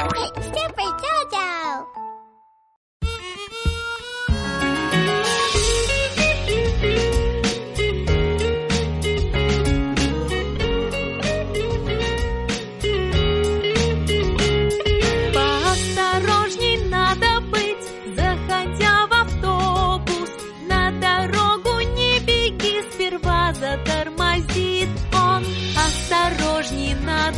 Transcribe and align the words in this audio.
Hey, 0.00 0.59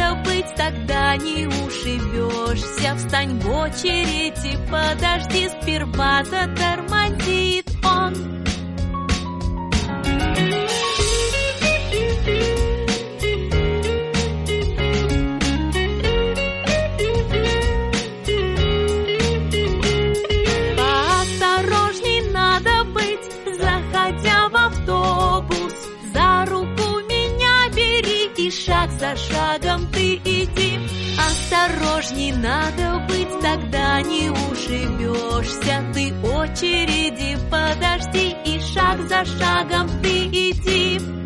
Осторожней 0.00 0.14
надо 0.14 0.22
быть, 0.24 0.54
тогда 0.56 1.16
не 1.16 1.46
ушибешься. 1.46 2.94
Встань 2.96 3.38
в 3.40 3.50
очередь 3.50 4.44
и 4.44 4.56
подожди, 4.70 5.48
сперва 5.60 6.24
затормозит 6.24 7.66
он. 7.84 8.14
Поосторожней 20.76 22.30
надо 22.32 22.84
быть, 22.84 23.24
заходя 23.58 24.39
за 29.00 29.16
шагом 29.16 29.86
ты 29.92 30.16
иди. 30.16 30.78
Осторожней 31.18 32.32
надо 32.32 33.06
быть, 33.08 33.40
тогда 33.40 34.02
не 34.02 34.28
ушибешься. 34.28 35.82
Ты 35.94 36.12
очереди 36.22 37.38
подожди 37.50 38.36
и 38.44 38.60
шаг 38.60 39.00
за 39.08 39.24
шагом 39.24 39.88
ты 40.02 40.26
иди. 40.26 41.19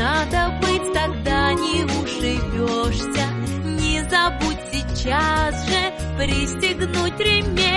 Надо 0.00 0.58
быть, 0.62 0.92
тогда 0.94 1.52
не 1.52 1.84
ушибешься. 1.84 3.26
Не 3.64 4.02
забудь 4.08 4.58
сейчас 4.72 5.66
же 5.68 5.92
пристегнуть 6.16 7.20
ремень. 7.20 7.69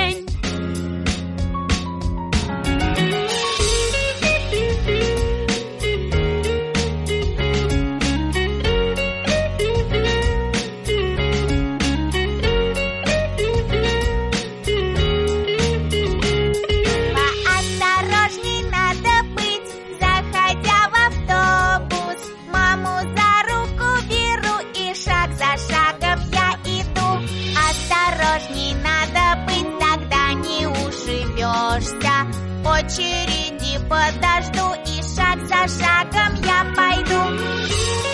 Очереди 32.85 33.79
подожду 33.87 34.73
и 34.85 35.01
шаг 35.01 35.39
за 35.47 35.67
шагом 35.67 36.35
я 36.43 36.73
пойду. 36.75 38.12